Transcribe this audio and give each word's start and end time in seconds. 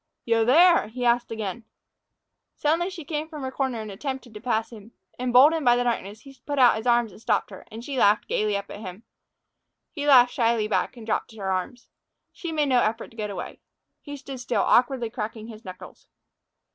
"Yo 0.25 0.43
there?" 0.43 0.87
he 0.87 1.05
asked 1.05 1.29
again. 1.29 1.63
Suddenly 2.55 2.89
she 2.89 3.05
came 3.05 3.27
from 3.29 3.43
her 3.43 3.51
corner 3.51 3.81
and 3.81 3.91
attempted 3.91 4.33
to 4.33 4.41
pass 4.41 4.71
him. 4.71 4.93
Emboldened 5.19 5.63
by 5.63 5.75
the 5.75 5.83
darkness, 5.83 6.21
he 6.21 6.35
put 6.47 6.57
out 6.57 6.75
his 6.75 6.87
arms 6.87 7.11
and 7.11 7.21
stopped 7.21 7.51
her, 7.51 7.67
and 7.69 7.85
she 7.85 7.99
laughed 7.99 8.27
gaily 8.27 8.57
up 8.57 8.71
at 8.71 8.79
him. 8.79 9.03
He 9.91 10.07
laughed 10.07 10.33
shyly 10.33 10.67
back 10.67 10.97
and 10.97 11.05
dropped 11.05 11.35
her 11.35 11.51
arms. 11.51 11.87
She 12.33 12.51
made 12.51 12.69
no 12.69 12.81
effort 12.81 13.09
to 13.11 13.15
get 13.15 13.29
away. 13.29 13.59
He 14.01 14.17
stood 14.17 14.39
still, 14.39 14.63
awkwardly 14.63 15.11
cracking 15.11 15.49
his 15.49 15.63
knuckles. 15.63 16.07